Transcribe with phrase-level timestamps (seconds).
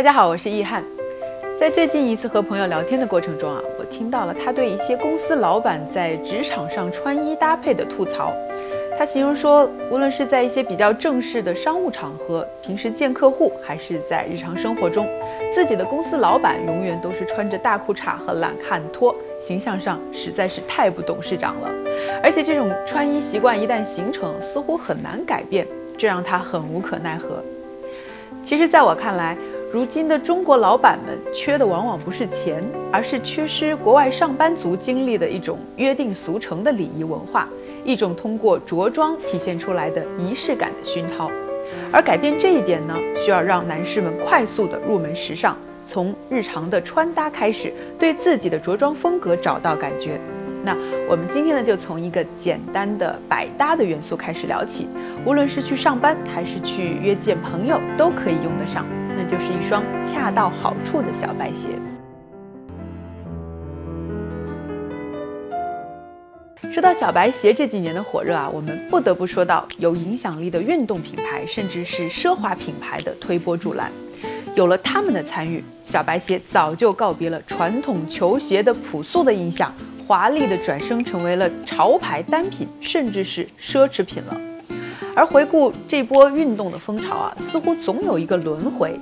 [0.00, 0.82] 大家好，我是易翰。
[1.60, 8.32] 在最近一次和朋友聊天的过程中啊，我听到了他对一些公司老板在职场上穿衣搭配的吐槽。
[8.98, 15.06] 他形容说，无论是在一些比较正式的商务场合，平时见客户，还是在日常生活中，
[15.54, 21.68] 自己的公司老板永远都是穿着大裤衩和懒汉拖，形象上实在是太不懂事长了。
[22.22, 25.66] 而且这种穿衣习惯一旦形成，似乎很难改变，
[25.98, 27.44] 这让他很无可奈何。
[28.42, 29.36] 其实，在我看来，
[29.72, 32.60] 如今的中国老板们缺的往往不是钱，
[32.90, 37.48] 而是缺失国外上班族经历的一种约定俗成的礼仪文化，
[37.84, 41.30] 一种通过着装体现出来的仪式感的熏陶。
[41.92, 45.56] 而改变这一点呢，需要让男士们快速的入门时尚，
[45.86, 50.18] 从日常的穿搭开始，对自己的着装风格找到感觉。
[50.64, 50.76] 那
[51.08, 54.88] 我们今天呢，就从一个简单的百搭的元素开始聊起，
[55.24, 58.84] 无论是去上班还是去约见朋友，都可以用得上，
[59.16, 61.68] 那就是一双恰到好处的小白鞋。
[66.72, 73.90] 说到小白鞋这几年的火热啊，我们不得不说到有影响力的运动品牌，甚至是奢华品牌的推波助澜。
[74.54, 79.72] 有了他们的参与，小白鞋早就告别了传统球鞋的朴素的印象。
[80.06, 84.40] 华丽的转身成为了潮牌单品，甚至是奢侈品了。
[85.14, 88.98] 而回顾这波运动的风潮啊，似乎总有一个轮回。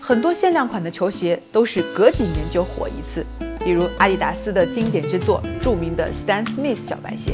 [0.00, 3.24] 很多限量款的球鞋都是隔几年就火一次，
[3.64, 7.32] 比如阿迪达斯的经典之作，著名的 Stan Smith 小白鞋；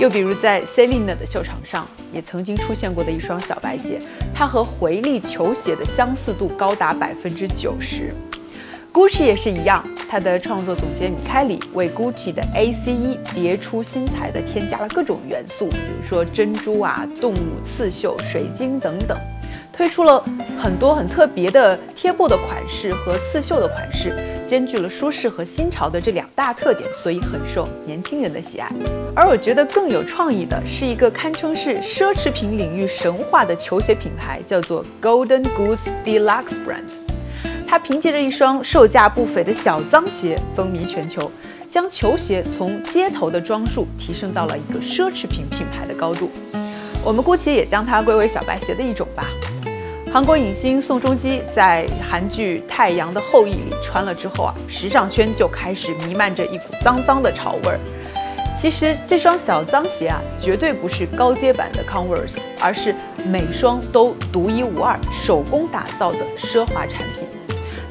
[0.00, 4.00] 又比如在 Selina 的秀场上也曾经出现过的一双小白鞋，
[4.32, 8.14] 它和回力球鞋的相似度高达百分之九十。
[8.96, 9.86] Gucci 也是一样。
[10.08, 19.14] 他的创作总监米开里为 Gucci 的 ACE 别出心裁地添加了各种元素，比如说珍珠啊、动物刺绣、水晶等等，
[19.70, 20.24] 推出了
[20.58, 28.72] 很多很特别的贴布的款式和刺绣的款式，兼具了舒适和新潮的这两大特点，所以很受年轻人的喜爱。
[29.14, 37.05] 而我觉得更有创意的是一个堪称是奢侈品领域神话的球鞋品牌，叫做 Golden Goose Deluxe Brand。
[37.68, 41.30] 他凭借着一双售价不菲的小脏鞋风靡全球，
[41.68, 46.30] 将球鞋从街头的装束提升到了一个奢侈品品牌的高度。
[47.04, 49.26] 我们姑且也将它归为小白鞋的一种吧。
[50.12, 57.78] 韩国影星宋仲基在韩剧《太阳的后裔》里穿了之后啊，时尚圈就开始弥漫着一股脏脏的潮味儿。
[58.58, 62.94] 其实这双小脏鞋啊，绝对不是高阶版的 Converse，而是
[63.26, 67.24] 每双都独一无二、手工打造的奢华产品。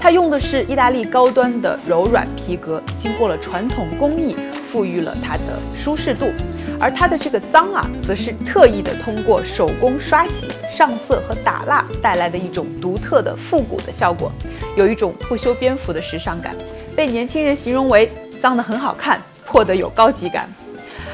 [0.05, 6.31] 它用的是意大利高端的柔软皮革，经过了传统工艺，赋予了它的舒适度。
[6.79, 14.31] 而它的这个脏啊，则是特意的通过手工刷洗、上色和打蜡带来的一种独特的复古的效果，
[14.77, 16.53] 有一种不修边幅的时尚感，
[16.95, 20.47] 被年轻人形容为脏的很好看，破的有高级感。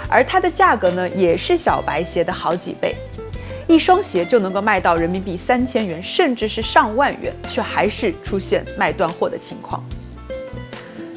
[0.10, 2.94] 而它的价格呢，也是小白鞋的好几倍。
[3.72, 9.82] 一双鞋就能够卖到人民币三千元，甚至是上万元，却还是出现卖断货的情况。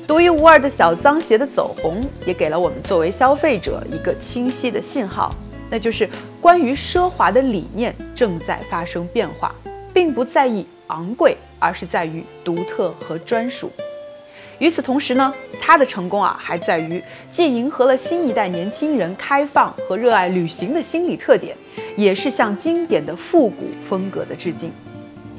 [0.06, 5.34] 独一无二的小脏鞋的走红，也给了我们作为消费者一个清晰的信号，
[5.68, 6.08] 那就是
[6.40, 9.52] 关于奢华的理念正在发生变化，
[9.92, 13.68] 并不在意昂贵，而是在于独特和专属。
[14.60, 21.56] 与此同时呢，它的成功啊，还在于既迎合了新一代年轻人开放和热爱旅行的心理特点。
[21.96, 24.72] 也是向经典的复古风格的致敬，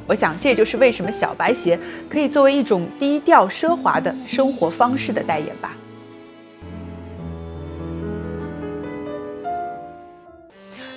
[0.08, 1.80] 我想这就是为什么小白鞋
[2.10, 5.74] 可以作为一种低调奢华的生活方式的代言吧。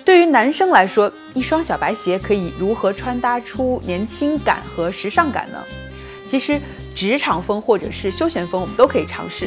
[0.05, 5.59] 对于男生来说，一双小白鞋可以如何穿搭出年轻感和时尚感呢？
[6.31, 6.59] 其实，
[6.95, 9.47] 职场风或者是休闲风，我们都可以尝试。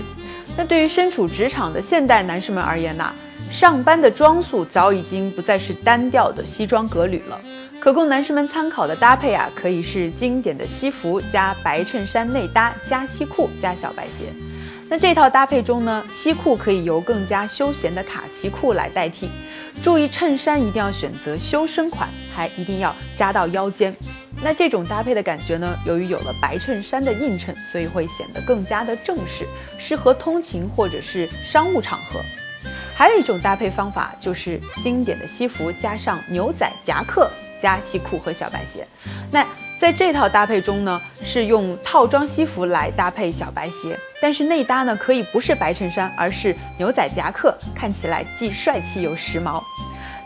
[0.57, 3.11] 那对于身处职场的现代男士们而言呢？
[3.49, 7.39] 上班的装束早已经不再是单调的西装革履了，
[7.79, 14.25] 可供男士们参考的搭配啊，可以是经典的西服加白衬衫内搭加西裤加小白鞋。
[14.89, 19.29] 那这套搭配中呢，西裤可以由更加休闲的卡其裤来代替。
[19.81, 23.95] 注意衬衫一定要选择修身款，还一定要扎到腰间。
[24.43, 29.45] 那这种搭配的感觉呢，由于有了白衬衫的映衬，所以会显得更加的正式，
[29.79, 32.19] 适合通勤或者是商务场合。
[33.01, 37.27] 还有一种搭配方法，就是经典的西服加上牛仔夹克
[37.59, 38.85] 加西裤和小白鞋。
[39.31, 39.43] 那
[39.79, 49.63] 在这套搭配中呢，是用套装西服来搭配小白鞋，但是内搭呢可以不是白衬衫，而是牛仔夹克，看起来既帅气又时髦。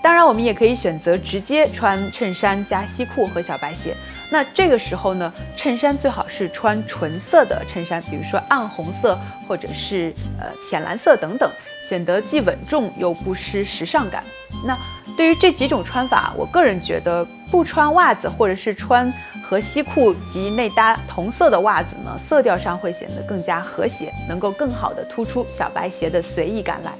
[0.03, 3.95] 当然，我们也可以选择直接穿衬衫加西裤和小白鞋。
[4.29, 9.17] 那这个时候呢，衬衫最好是穿纯色的衬衫，比如说暗红色
[9.47, 11.49] 或者是呃浅蓝色等等，
[11.87, 14.23] 显得既稳重又不失时尚感。
[14.63, 14.77] 那
[15.15, 19.11] 对于这几种穿法，我个人觉得不穿袜子或者是穿
[19.43, 26.91] 和西裤及内搭同色的袜子呢，色调上会显得更加和谐，能够更好的突出小白鞋的随意感来。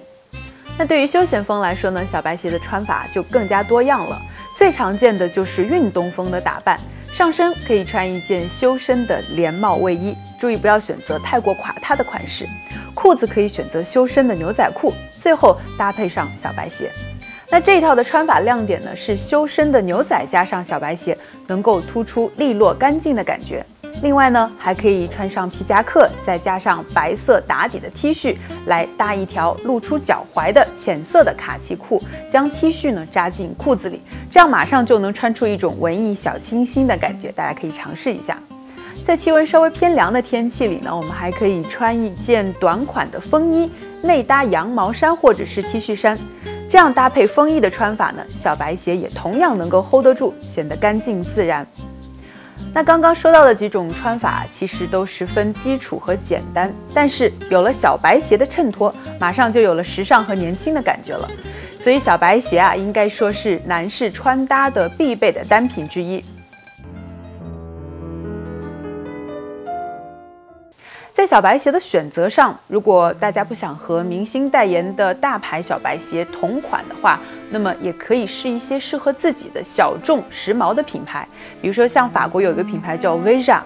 [0.77, 4.21] 那对于休闲风来说呢，小白鞋的穿法就更加多样了。
[4.57, 6.79] 最常见的就是运动风的打扮，
[7.13, 12.45] 上身可以穿一件修身的连帽卫衣，注意不要选择太过垮塌的款式。
[13.05, 16.89] 裤子可以选择修身的牛仔裤，最后搭配上小白鞋。
[17.51, 21.15] 那这一套的穿法亮点呢，是修身的牛仔加上小白鞋，
[21.45, 23.63] 能够突出利落干净的感觉。
[24.01, 37.31] 另外呢，还可以穿上皮夹克，再加上白色打底的 T 恤，来搭一条露出脚踝的浅色的卡其裤，将 T 恤呢扎进裤子里，这样马上就能穿出一种文艺小清新的感觉。
[37.33, 38.35] 大家可以尝试一下。
[39.03, 43.69] 在气温稍微偏凉的天气里呢，我们还可以穿一件短款的风衣，
[44.01, 46.17] 内搭羊毛衫或者是 T 恤衫，
[46.69, 51.65] 这样搭配风衣的穿法呢，小白鞋也同样能够 hold 得住，显得干净自然。
[52.73, 61.29] 那刚刚说到的几种穿法，其实都十分基础和简单，但是有了小白鞋的衬托，马上就有了时尚和年轻的感觉了。
[61.79, 66.23] 所以小白鞋啊，应该说是男士穿搭的必备的单品之一。
[71.15, 77.17] 在小白鞋的选择上，如果大家不想和明星代言的大牌小白鞋同款的话，
[77.49, 81.25] 那么也可以试一些适合自己的小众时髦的品牌。
[81.61, 83.61] 比如说，像法国有一个品牌叫 Veja，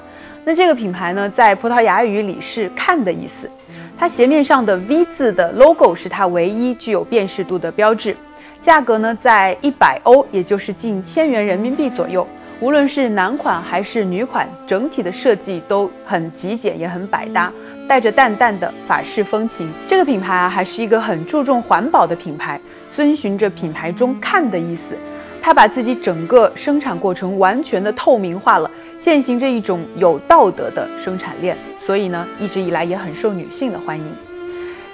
[0.45, 3.49] 那这个品牌呢，在葡萄牙语里是“看”的意思。
[3.97, 8.15] 它鞋面上的 V 字的 logo 是它唯一具有辨识度的标志。
[8.61, 12.27] 价格呢，在一百欧，也就是近千元人民币左右。
[12.61, 17.49] 无论是男款还是女款，整体的设计都很极简，也很百搭，
[17.87, 19.71] 带着淡淡的法式风情。
[19.87, 22.59] 这个品牌啊，还是一个很注重环保的品牌，
[22.91, 24.93] 遵循着品牌中“看”的意思，
[25.41, 28.69] 它把自己整个生产过程完全的透明化了，
[28.99, 34.05] 践行着一种有道德的生产链，所以呢，一直以来也很受女性的欢迎。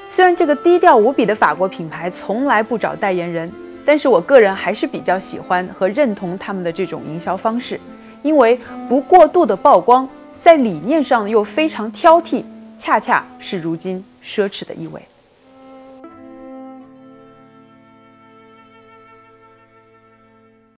[0.05, 3.51] 虽然这个低调无比的法国品牌从来不找代言人。
[3.85, 7.79] 但是我个人还是比较喜欢和认同他们的这种营销方式，
[8.23, 8.59] 因为
[8.89, 10.09] 不过度的曝光，
[10.41, 12.43] 在理念上又非常挑剔，
[12.77, 15.01] 恰恰是如今奢侈的意味。